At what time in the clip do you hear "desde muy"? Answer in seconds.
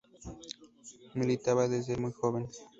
1.67-2.11